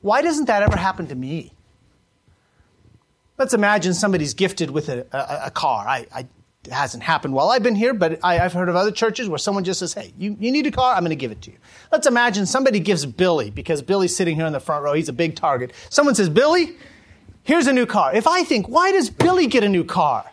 [0.00, 1.52] Why doesn't that ever happen to me?
[3.38, 5.86] Let's imagine somebody's gifted with a, a, a car.
[5.88, 6.26] I, I,
[6.64, 9.38] it hasn't happened while I've been here, but I, have heard of other churches where
[9.38, 10.94] someone just says, hey, you, you need a car?
[10.94, 11.56] I'm going to give it to you.
[11.90, 15.12] Let's imagine somebody gives Billy, because Billy's sitting here in the front row, he's a
[15.12, 15.72] big target.
[15.90, 16.76] Someone says, Billy,
[17.42, 18.14] here's a new car.
[18.14, 20.24] If I think, why does Billy get a new car?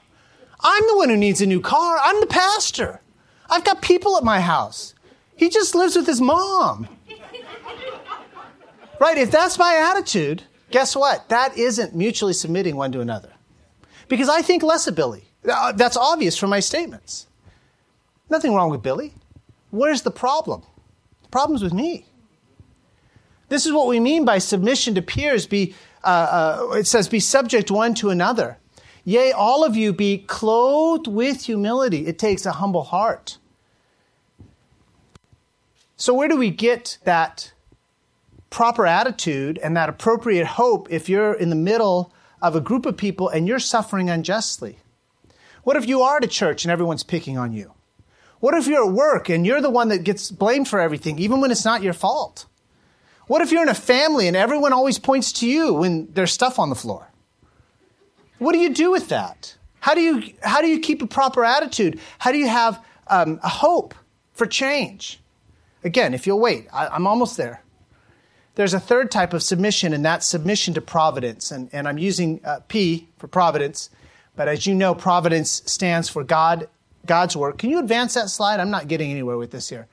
[0.60, 1.98] I'm the one who needs a new car.
[2.00, 3.02] I'm the pastor.
[3.50, 4.94] I've got people at my house.
[5.36, 6.88] He just lives with his mom.
[9.00, 9.18] right?
[9.18, 11.28] If that's my attitude, guess what?
[11.30, 13.34] That isn't mutually submitting one to another.
[14.10, 15.29] Because I think less of Billy.
[15.50, 17.28] Uh, that's obvious from my statements.
[18.30, 19.14] Nothing wrong with Billy.
[19.72, 20.64] Where's the problem?
[21.24, 22.06] The problem's with me.
[23.50, 25.48] This is what we mean by submission to peers.
[25.48, 28.58] Be, uh, uh, it says, be subject one to another.
[29.04, 32.06] Yea, all of you be clothed with humility.
[32.06, 33.38] It takes a humble heart.
[35.98, 37.52] So, where do we get that
[38.50, 42.98] proper attitude and that appropriate hope if you're in the middle of a group of
[42.98, 44.78] people and you're suffering unjustly?
[45.70, 47.76] What if you are a church and everyone's picking on you?
[48.40, 51.42] What if you're at work and you're the one that gets blamed for everything, even
[51.42, 52.48] when it's not your fault?
[53.28, 56.58] What if you're in a family and everyone always points to you when there's stuff
[56.58, 57.12] on the floor?
[58.40, 59.58] What do you do with that?
[59.80, 62.00] How do you, how do you keep a proper attitude?
[62.18, 63.94] How do you have um, a hope
[64.34, 65.20] for change?
[65.84, 67.62] Again, if you'll wait, I, am almost there.
[68.56, 71.52] There's a third type of submission, and that's submission to providence.
[71.52, 73.92] And, and I'm using uh, P for providence,
[74.39, 76.69] but as you know, providence stands for God,
[77.06, 77.58] God's work.
[77.58, 78.62] Can you advance that slide?
[78.62, 79.89] I'm not getting anywhere with this here.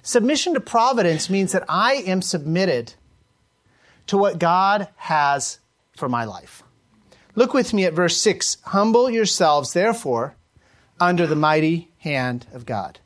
[0.00, 2.94] Submission to providence means that I am submitted
[4.06, 5.58] to what God has
[5.96, 6.62] for my life.
[7.34, 8.58] Look with me at verse 6.
[8.66, 10.36] Humble yourselves, therefore,
[11.00, 13.00] under the mighty hand of God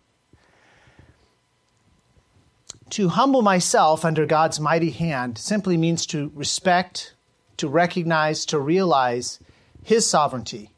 [2.90, 7.14] to humble myself under God's mighty hand simply means to respect,
[7.56, 9.40] to recognize, to realize
[9.82, 10.73] His sovereignty,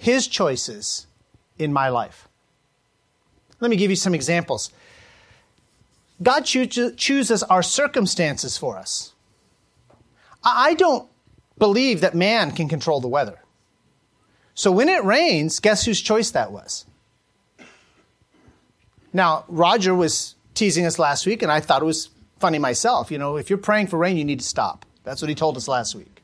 [0.00, 1.06] His choices
[1.58, 2.26] in my life.
[3.60, 4.72] Let me give you some examples.
[6.22, 9.12] God choo- chooses our circumstances for us.
[10.42, 11.06] I don't
[11.58, 13.40] believe that man can control the weather.
[14.54, 16.86] So when it rains, guess whose choice that was?
[19.12, 22.08] Now, Roger was teasing us last week, and I thought it was
[22.38, 23.10] funny myself.
[23.10, 24.86] You know, if you're praying for rain, you need to stop.
[25.04, 26.19] That's what he told us last week.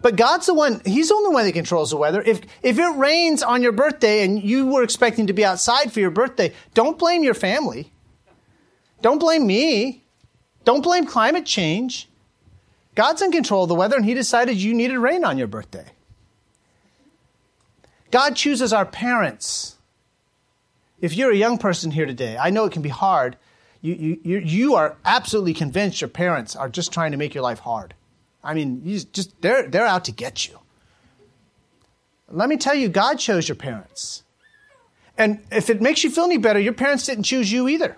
[0.00, 2.22] But God's the one, He's the only one that controls the weather.
[2.22, 6.00] If, if it rains on your birthday and you were expecting to be outside for
[6.00, 7.90] your birthday, don't blame your family.
[9.00, 10.02] Don't blame me.
[10.64, 12.08] Don't blame climate change.
[12.94, 15.86] God's in control of the weather and He decided you needed rain on your birthday.
[18.10, 19.74] God chooses our parents
[21.04, 23.36] if you're a young person here today, I know it can be hard.
[23.82, 27.58] You, you, you are absolutely convinced your parents are just trying to make your life
[27.58, 27.92] hard.
[28.44, 30.58] I mean, just they're, they're out to get you.
[32.30, 34.22] Let me tell you, God chose your parents.
[35.16, 37.96] And if it makes you feel any better, your parents didn't choose you either.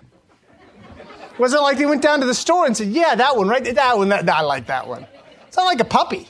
[1.31, 3.63] It wasn't like they went down to the store and said, Yeah, that one, right?
[3.63, 5.05] That one, that, that I like that one.
[5.47, 6.27] It's not like a puppy.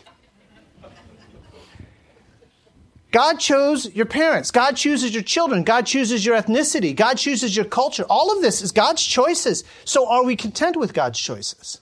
[3.11, 4.51] God chose your parents.
[4.51, 5.63] God chooses your children.
[5.63, 6.95] God chooses your ethnicity.
[6.95, 8.05] God chooses your culture.
[8.09, 9.63] All of this is God's choices.
[9.85, 11.81] So are we content with God's choices?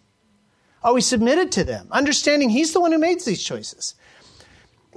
[0.85, 1.87] Oh, are we submitted to them?
[1.91, 3.95] Understanding He's the one who makes these choices.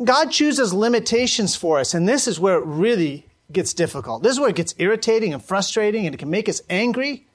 [0.05, 4.23] God chooses limitations for us, and this is where it really gets difficult.
[4.23, 7.27] This is where it gets irritating and frustrating, and it can make us angry.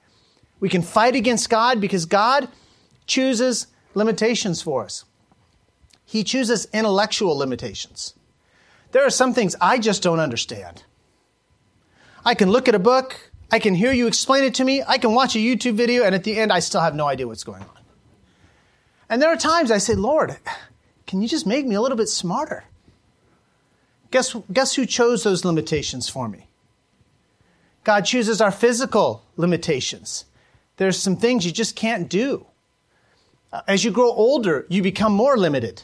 [0.60, 2.48] We can fight against God because God
[3.08, 5.04] chooses limitations for us.
[6.06, 8.14] He chooses intellectual limitations.
[8.92, 10.84] There are some things I just don't understand.
[12.24, 15.00] I can look at a book, I can hear you explain it to me, I
[15.00, 17.44] can watch a YouTube video, and at the end, I still have no idea what's
[17.44, 17.83] going on.
[19.10, 20.38] And there are times I say, Lord,
[21.06, 22.66] can you just make me a little bit smarter?
[24.12, 26.48] Guess, guess who chose those limitations for me?
[27.84, 30.26] God chooses our physical limitations.
[30.78, 32.46] There's some things you just can't do.
[33.68, 35.84] As you grow older, you become more limited.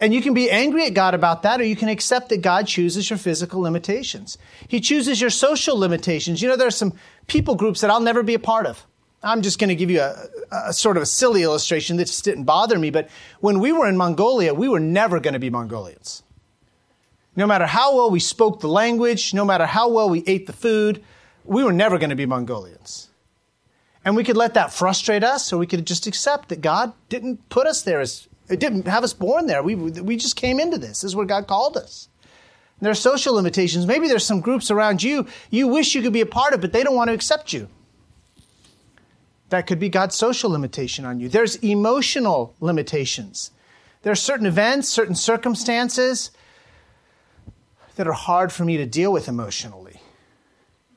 [0.00, 2.66] And you can be angry at God about that, or you can accept that God
[2.66, 4.36] chooses your physical limitations.
[4.66, 6.42] He chooses your social limitations.
[6.42, 6.94] You know, there are some
[7.28, 8.84] people groups that I'll never be a part of.
[9.22, 12.24] I'm just going to give you a, a, sort of a silly illustration that just
[12.24, 12.90] didn't bother me.
[12.90, 13.08] But
[13.40, 16.22] when we were in Mongolia, we were never going to be Mongolians.
[17.36, 20.52] No matter how well we spoke the language, no matter how well we ate the
[20.52, 21.02] food,
[21.44, 23.08] we were never going to be Mongolians.
[24.04, 27.48] And we could let that frustrate us, or we could just accept that God didn't
[27.48, 29.62] put us there as it didn't have us born there.
[29.62, 31.00] We, we just came into this.
[31.00, 32.08] This is where God called us.
[32.78, 33.86] And there are social limitations.
[33.86, 36.72] Maybe there's some groups around you you wish you could be a part of, but
[36.72, 37.68] they don't want to accept you.
[39.52, 41.28] That could be God's social limitation on you.
[41.28, 43.50] There's emotional limitations.
[44.00, 46.30] There are certain events, certain circumstances
[47.96, 50.00] that are hard for me to deal with emotionally.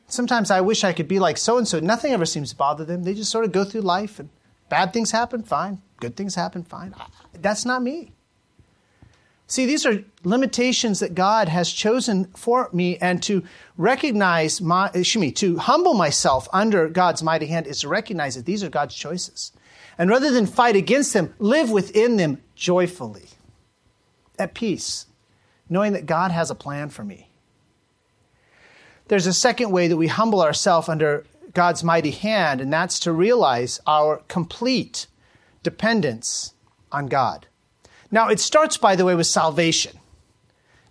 [0.08, 1.82] Sometimes I wish I could be like so and so.
[1.82, 3.04] Nothing ever seems to bother them.
[3.04, 4.30] They just sort of go through life and
[4.70, 5.82] bad things happen, fine.
[6.00, 6.96] Good things happen, fine.
[7.34, 8.14] That's not me.
[9.48, 13.44] See, these are limitations that God has chosen for me, and to
[13.78, 18.46] recognize my, excuse me, to humble myself under God's mighty hand is to recognize that
[18.46, 19.52] these are God's choices.
[19.98, 23.30] And rather than fight against them, live within them joyfully,
[24.40, 25.06] at peace,
[25.70, 27.30] knowing that God has a plan for me.
[29.08, 33.12] There's a second way that we humble ourselves under God's mighty hand, and that's to
[33.12, 35.06] realize our complete
[35.62, 36.54] dependence
[36.92, 37.46] on God.
[38.16, 40.00] Now, it starts, by the way, with salvation.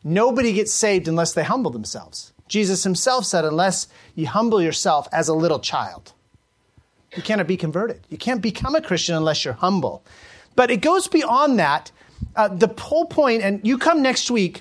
[0.05, 2.35] Nobody gets saved unless they humble themselves.
[2.49, 6.13] Jesus himself said, unless you humble yourself as a little child,
[7.17, 8.07] you cannot be converted.
[8.11, 10.05] You can't become a Christian unless you're humble.
[10.55, 11.91] But it goes beyond that.
[12.37, 14.61] Uh, the whole point, and you come next week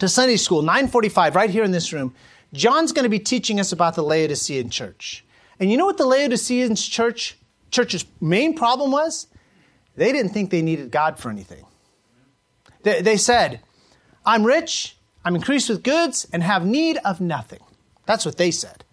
[0.00, 2.12] to Sunday school, 945, right here in this room.
[2.52, 5.24] John's going to be teaching us about the Laodicean church.
[5.60, 7.36] And you know what the Laodicean church
[7.70, 9.28] church's main problem was?
[9.96, 11.64] They didn't think they needed God for anything.
[12.82, 13.60] They, they said,
[14.24, 17.60] I'm rich, I'm increased with goods, and have need of nothing.
[18.06, 18.84] That's what they said.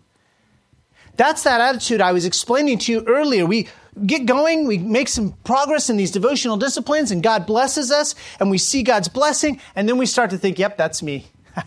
[1.15, 3.45] That's that attitude I was explaining to you earlier.
[3.45, 3.67] We
[4.05, 8.51] get going, we make some progress in these devotional disciplines, and God blesses us, and
[8.51, 11.27] we see God's blessing, and then we start to think, yep, that's me.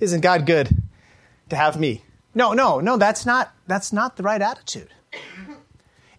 [0.00, 0.68] Isn't God good
[1.50, 2.02] to have me?
[2.34, 4.88] No, no, no, that's not, that's not the right attitude.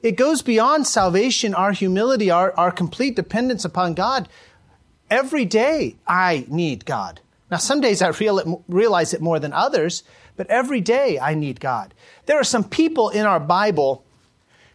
[0.05, 4.29] It goes beyond salvation, our humility, our, our complete dependence upon God.
[5.09, 7.21] Every day I need God.
[7.49, 10.03] Now, some days I real, realize it more than others,
[10.37, 11.95] but every day I need God.
[12.27, 14.05] There are some people in our Bible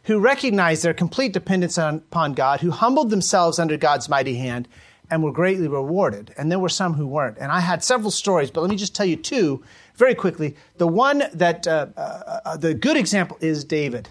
[0.03, 4.67] who recognized their complete dependence on, upon God, who humbled themselves under God's mighty hand,
[5.13, 6.35] and were greatly rewarded.
[6.37, 7.39] And there were some who weren't.
[7.39, 9.63] And I had several stories, but let me just tell you two
[9.95, 10.57] very quickly.
[10.79, 14.09] The one that, uh, uh, uh the good example is David.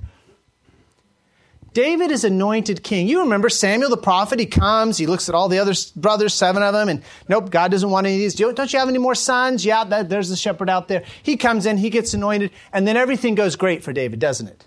[1.74, 3.08] David is anointed king.
[3.08, 6.64] You remember Samuel the prophet, he comes, he looks at all the other brothers, seven
[6.64, 8.36] of them, and nope, God doesn't want any of these.
[8.36, 9.64] Don't you have any more sons?
[9.64, 11.04] Yeah, there's the shepherd out there.
[11.22, 14.66] He comes in, he gets anointed, and then everything goes great for David, doesn't it?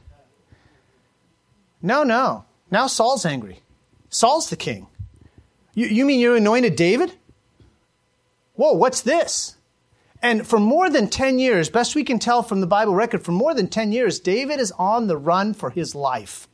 [1.82, 2.44] No, no.
[2.70, 3.60] Now Saul's angry.
[4.08, 4.86] Saul's the king.
[5.74, 7.14] You, you mean you anointed David?
[8.54, 9.56] Whoa, what's this?
[10.20, 13.32] And for more than 10 years, best we can tell from the Bible record, for
[13.32, 16.46] more than 10 years, David is on the run for his life.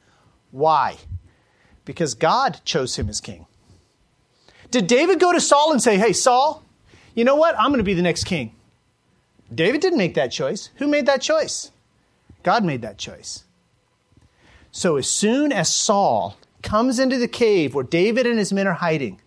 [0.51, 0.97] Why?
[1.85, 3.47] Because God chose him as king.
[4.71, 6.63] Did David go to Saul and say, Hey, Saul,
[7.15, 7.59] you know what?
[7.59, 8.55] I'm going to be the next king?
[9.55, 10.71] David didn't make that choice.
[10.77, 11.71] Who made that choice?
[12.43, 13.45] God made that choice.
[14.71, 18.75] So as soon as Saul comes into the cave where David and his men are
[18.75, 19.21] hiding,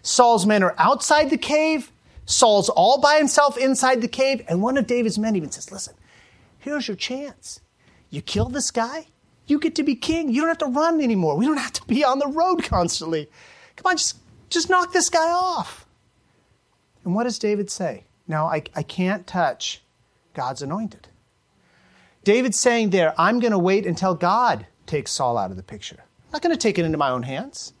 [0.00, 1.92] Saul's men are outside the cave.
[2.24, 4.44] Saul's all by himself inside the cave.
[4.48, 5.94] And one of David's men even says, Listen,
[6.58, 7.60] here's your chance.
[8.10, 9.06] You kill this guy,
[9.46, 10.30] you get to be king.
[10.30, 11.36] You don't have to run anymore.
[11.36, 13.28] We don't have to be on the road constantly.
[13.76, 14.18] Come on, just,
[14.50, 15.86] just knock this guy off.
[17.04, 18.04] And what does David say?
[18.28, 19.82] No, I, I can't touch
[20.34, 21.08] God's anointed.
[22.24, 25.98] David's saying there, I'm going to wait until God takes Saul out of the picture.
[25.98, 27.72] I'm not going to take it into my own hands.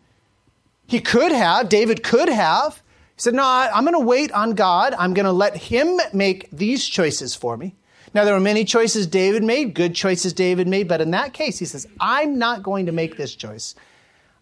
[0.86, 2.82] He could have, David could have.
[3.16, 4.94] He said, No, I'm going to wait on God.
[4.98, 7.76] I'm going to let Him make these choices for me.
[8.14, 11.58] Now, there were many choices David made, good choices David made, but in that case,
[11.58, 13.74] he says, I'm not going to make this choice.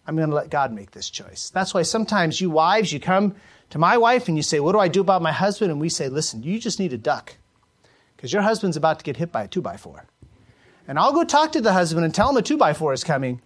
[0.05, 1.51] I'm going to let God make this choice.
[1.53, 3.35] That's why sometimes you wives, you come
[3.69, 5.71] to my wife and you say, What do I do about my husband?
[5.71, 7.37] And we say, Listen, you just need a duck
[8.15, 10.05] because your husband's about to get hit by a two by four.
[10.87, 13.03] And I'll go talk to the husband and tell him a two by four is
[13.03, 13.41] coming.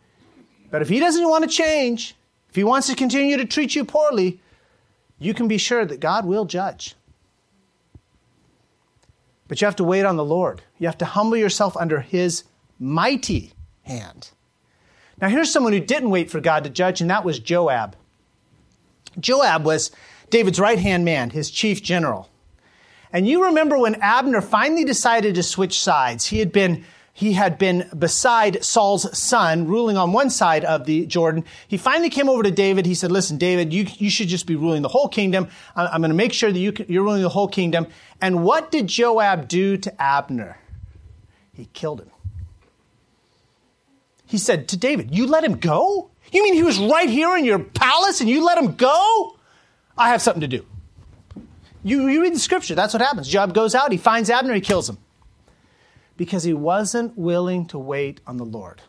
[0.72, 2.16] But if he doesn't want to change,
[2.50, 4.40] if he wants to continue to treat you poorly,
[5.20, 6.96] you can be sure that God will judge.
[9.48, 10.62] But you have to wait on the Lord.
[10.80, 12.44] You have to humble yourself under his
[12.80, 14.30] mighty hand.
[15.22, 17.96] Now, here's someone who didn't wait for God to judge, and that was Joab.
[19.20, 19.92] Joab was
[20.30, 22.30] David's right hand man, his chief general.
[23.14, 26.26] And you remember when Abner finally decided to switch sides.
[26.26, 26.84] He had been
[27.18, 31.46] he had been beside Saul's son, ruling on one side of the Jordan.
[31.66, 32.86] He finally came over to David.
[32.86, 35.48] He said, listen, David, you, you should just be ruling the whole kingdom.
[35.78, 37.88] I'm going to make sure that you, you're ruling the whole kingdom.
[38.20, 40.58] And what did Joab do to Abner?
[41.54, 42.10] He killed him.
[44.26, 46.10] He said to David, you let him go?
[46.34, 49.38] You mean he was right here in your palace and you let him go?
[49.98, 50.66] I have something to do.
[51.82, 53.30] You, you read the scripture, that's what happens.
[53.30, 54.98] Joab goes out, he finds Abner, he kills him
[56.18, 58.82] because he wasn't willing to wait on the Lord.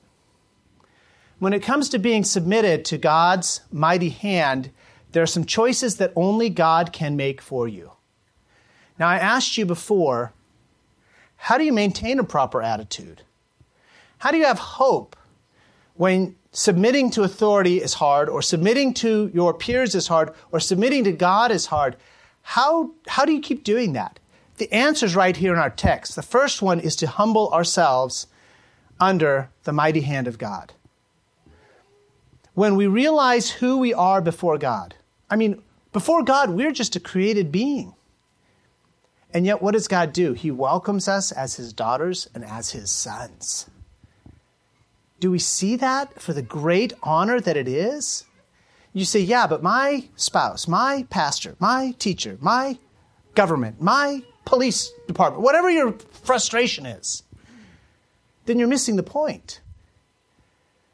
[1.38, 4.70] When it comes to being submitted to God's mighty hand,
[5.12, 7.92] there are some choices that only God can make for you.
[8.98, 10.32] Now, I asked you before,
[11.36, 13.22] how do you maintain a proper attitude?
[14.18, 15.16] How do you have hope
[15.94, 21.04] when submitting to authority is hard, or submitting to your peers is hard, or submitting
[21.04, 21.96] to God is hard?
[22.40, 24.18] How, how do you keep doing that?
[24.56, 26.16] The answer is right here in our text.
[26.16, 28.26] The first one is to humble ourselves
[28.98, 30.72] under the mighty hand of God.
[32.54, 34.94] When we realize who we are before God,
[35.28, 37.94] I mean, before God, we're just a created being.
[39.34, 40.32] And yet, what does God do?
[40.32, 43.68] He welcomes us as his daughters and as his sons.
[45.20, 48.24] Do we see that for the great honor that it is?
[48.94, 52.78] You say, yeah, but my spouse, my pastor, my teacher, my
[53.34, 55.92] government, my police department, whatever your
[56.22, 57.22] frustration is,
[58.46, 59.60] then you're missing the point.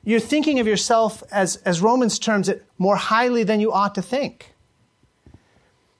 [0.03, 4.03] You're thinking of yourself, as, as Romans terms it, more highly than you ought to
[4.03, 4.55] think.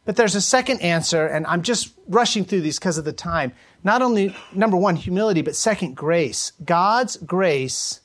[0.05, 3.53] But there's a second answer, and I'm just rushing through these because of the time.
[3.85, 6.53] Not only, number one, humility, but second, grace.
[6.65, 8.01] God's grace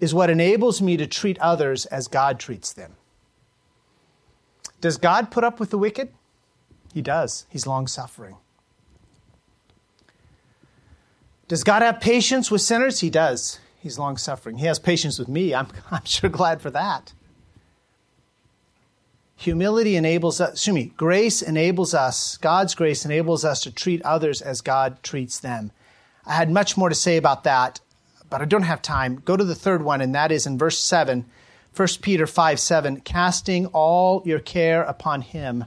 [0.00, 2.94] is what enables me to treat others as God treats them.
[4.80, 6.14] Does God put up with the wicked?
[6.94, 7.44] He does.
[7.50, 8.36] He's long suffering.
[11.48, 13.00] Does God have patience with sinners?
[13.00, 13.60] He does.
[13.78, 14.58] He's long suffering.
[14.58, 15.54] He has patience with me.
[15.54, 17.12] I'm, I'm sure glad for that.
[19.36, 24.40] Humility enables us, excuse me, grace enables us, God's grace enables us to treat others
[24.40, 25.72] as God treats them.
[26.24, 27.80] I had much more to say about that,
[28.30, 29.20] but I don't have time.
[29.24, 31.26] Go to the third one, and that is in verse 7,
[31.76, 35.64] 1 Peter 5 7, casting all your care upon him,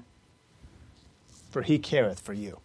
[1.52, 2.60] for he careth for you.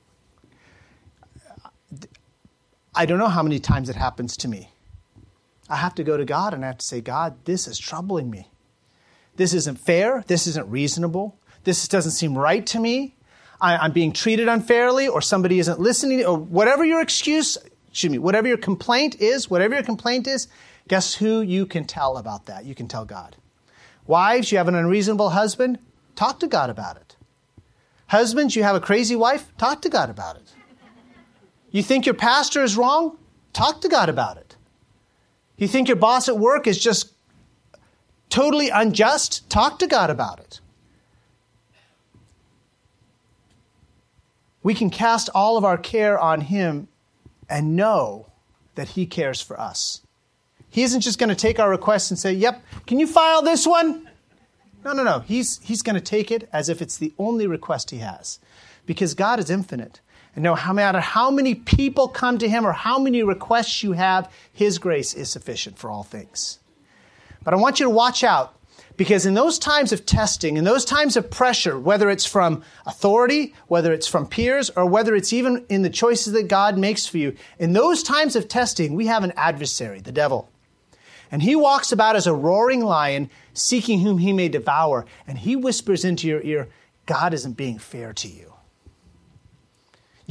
[2.95, 4.71] I don't know how many times it happens to me.
[5.69, 8.31] I have to go to God and I have to say, God, this is troubling
[8.31, 8.51] me.
[9.37, 10.25] This isn't fair.
[10.27, 11.39] This isn't reasonable.
[11.65, 13.15] This doesn't seem right to me.
[13.61, 17.57] I, am being treated unfairly, or somebody isn't listening, or whatever your excuse,
[17.89, 20.49] excuse me, whatever your complaint is, whatever your complaint is,
[20.89, 22.65] guess who you can tell about that?
[22.65, 23.37] You can tell God.
[24.05, 25.79] Wives, you have an unreasonable husband,
[26.17, 27.17] talk to God about it.
[28.09, 30.53] Husbands, you have a crazy wife, talk to God about it.
[31.73, 33.17] You think your pastor is wrong?
[33.53, 34.57] Talk to God about it.
[35.57, 37.13] You think your boss at work is just
[38.29, 39.49] totally unjust?
[39.51, 40.61] Talk to God about it.
[44.63, 46.89] We can cast all of our care on Him
[47.49, 48.27] and know
[48.75, 50.03] that He cares for us.
[50.69, 53.67] He isn't just going to take our request and say, Yep, can you file this
[53.67, 54.09] one?
[54.85, 55.21] No, no, no.
[55.21, 58.39] He's, he's going to take it as if it's the only request He has.
[58.85, 60.01] Because God is infinite.
[60.35, 64.33] And no matter how many people come to him or how many requests you have,
[64.53, 66.59] his grace is sufficient for all things.
[67.45, 68.57] But I want you to watch out
[68.97, 73.55] because in those times of testing, in those times of pressure, whether it's from authority,
[73.67, 77.19] whether it's from peers, or whether it's even in the choices that God makes for
[77.19, 80.51] you, in those times of testing, we have an adversary, the devil.
[81.31, 85.07] And he walks about as a roaring lion, seeking whom he may devour.
[85.27, 86.69] And he whispers into your ear,
[87.07, 88.52] God isn't being fair to you.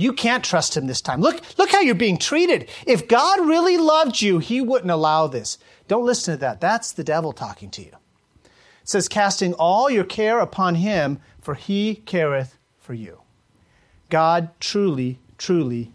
[0.01, 1.21] You can't trust him this time.
[1.21, 2.67] Look, look how you're being treated.
[2.87, 5.59] If God really loved you, he wouldn't allow this.
[5.87, 6.59] Don't listen to that.
[6.59, 7.91] That's the devil talking to you.
[8.43, 8.49] It
[8.89, 13.21] says, casting all your care upon him, for he careth for you.
[14.09, 15.91] God truly, truly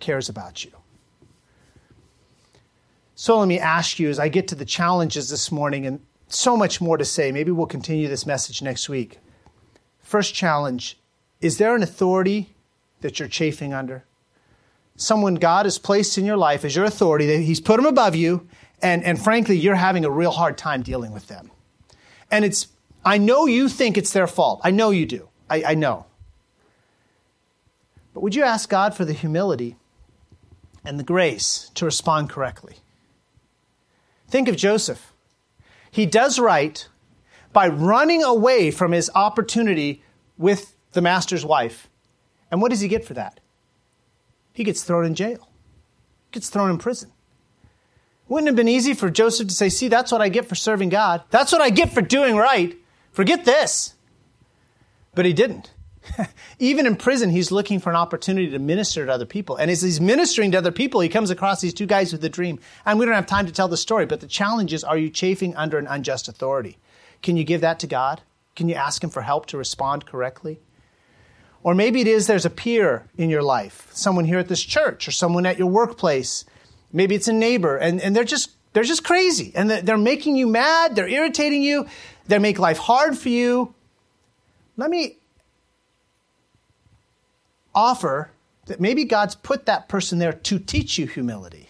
[0.00, 0.72] cares about you.
[3.14, 6.56] So let me ask you as I get to the challenges this morning, and so
[6.56, 7.30] much more to say.
[7.30, 9.20] Maybe we'll continue this message next week.
[10.00, 10.98] First challenge
[11.40, 12.53] Is there an authority
[13.04, 14.02] that you're chafing under?
[14.96, 18.16] Someone God has placed in your life as your authority, that He's put them above
[18.16, 18.48] you,
[18.80, 21.50] and, and frankly, you're having a real hard time dealing with them.
[22.30, 22.68] And it's,
[23.04, 24.62] I know you think it's their fault.
[24.64, 25.28] I know you do.
[25.50, 26.06] I, I know.
[28.14, 29.76] But would you ask God for the humility
[30.82, 32.76] and the grace to respond correctly?
[34.28, 35.12] Think of Joseph.
[35.90, 36.88] He does right
[37.52, 40.02] by running away from his opportunity
[40.38, 41.90] with the master's wife.
[42.54, 43.40] And what does he get for that?
[44.52, 45.48] He gets thrown in jail,
[46.30, 47.10] gets thrown in prison.
[48.28, 50.54] Wouldn't it have been easy for Joseph to say, See, that's what I get for
[50.54, 51.24] serving God.
[51.30, 52.78] That's what I get for doing right.
[53.10, 53.96] Forget this.
[55.16, 55.72] But he didn't.
[56.60, 59.56] Even in prison, he's looking for an opportunity to minister to other people.
[59.56, 62.28] And as he's ministering to other people, he comes across these two guys with a
[62.28, 62.60] dream.
[62.86, 65.10] And we don't have time to tell the story, but the challenge is are you
[65.10, 66.78] chafing under an unjust authority?
[67.20, 68.20] Can you give that to God?
[68.54, 70.60] Can you ask him for help to respond correctly?
[71.64, 75.08] Or maybe it is there's a peer in your life, someone here at this church
[75.08, 76.44] or someone at your workplace.
[76.92, 80.46] Maybe it's a neighbor, and, and they're just they're just crazy and they're making you
[80.46, 81.86] mad, they're irritating you,
[82.26, 83.72] they make life hard for you.
[84.76, 85.16] Let me
[87.72, 88.30] offer
[88.66, 91.68] that maybe God's put that person there to teach you humility.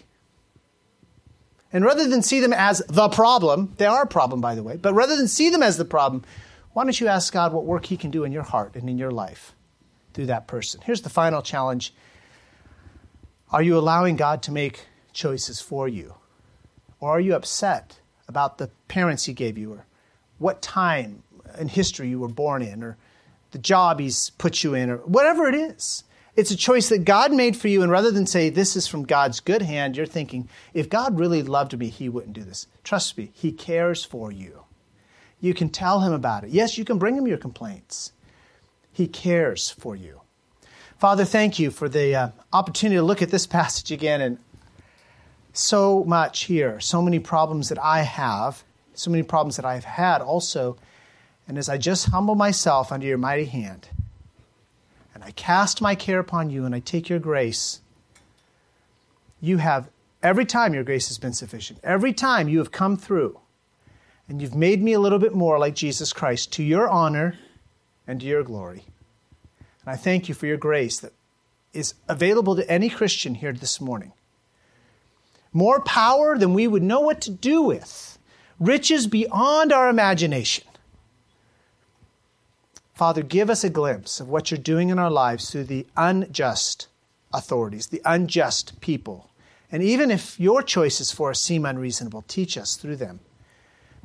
[1.71, 4.75] And rather than see them as the problem, they are a problem, by the way,
[4.77, 6.23] but rather than see them as the problem,
[6.73, 8.97] why don't you ask God what work He can do in your heart and in
[8.97, 9.54] your life
[10.15, 10.81] through that person?
[10.83, 11.93] Here's the final challenge
[13.51, 16.15] Are you allowing God to make choices for you?
[16.99, 19.85] Or are you upset about the parents He gave you, or
[20.39, 21.21] what time
[21.59, 22.97] in history you were born in, or
[23.51, 26.03] the job he's put you in, or whatever it is.
[26.35, 29.05] It's a choice that God made for you, and rather than say, This is from
[29.05, 32.67] God's good hand, you're thinking, If God really loved me, he wouldn't do this.
[32.83, 34.63] Trust me, he cares for you.
[35.39, 36.49] You can tell him about it.
[36.49, 38.11] Yes, you can bring him your complaints.
[38.95, 40.21] He cares for you.
[40.97, 44.39] Father, thank you for the uh, opportunity to look at this passage again and
[45.53, 50.21] so much here, so many problems that I have, so many problems that I've had
[50.21, 50.77] also
[51.47, 53.89] and as I just humble myself under your mighty hand,
[55.13, 57.81] and I cast my care upon you, and I take your grace,
[59.39, 59.89] you have,
[60.23, 63.39] every time your grace has been sufficient, every time you have come through,
[64.27, 67.37] and you've made me a little bit more like Jesus Christ to your honor
[68.07, 68.85] and to your glory.
[69.59, 71.13] And I thank you for your grace that
[71.73, 74.13] is available to any Christian here this morning.
[75.53, 78.17] More power than we would know what to do with,
[78.59, 80.65] riches beyond our imagination.
[82.93, 86.87] Father, give us a glimpse of what you're doing in our lives through the unjust
[87.33, 89.29] authorities, the unjust people.
[89.71, 93.19] And even if your choices for us seem unreasonable, teach us through them.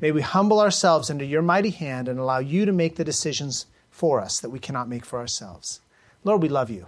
[0.00, 3.66] May we humble ourselves under your mighty hand and allow you to make the decisions
[4.00, 5.82] for us that we cannot make for ourselves.
[6.24, 6.86] Lord, we love you.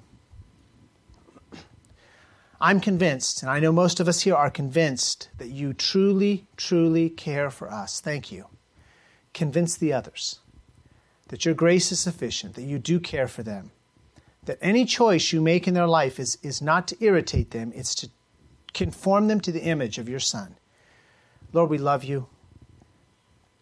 [2.58, 7.10] I'm convinced, and I know most of us here are convinced, that you truly, truly
[7.10, 8.00] care for us.
[8.00, 8.46] Thank you.
[9.34, 10.38] Convince the others
[11.28, 13.72] that your grace is sufficient, that you do care for them,
[14.46, 17.94] that any choice you make in their life is, is not to irritate them, it's
[17.96, 18.08] to
[18.72, 20.56] conform them to the image of your Son.
[21.52, 22.26] Lord, we love you.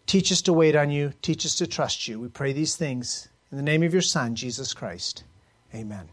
[0.07, 1.15] Teach us to wait on you.
[1.21, 2.21] Teach us to trust you.
[2.21, 5.25] We pray these things in the name of your Son, Jesus Christ.
[5.75, 6.09] Amen.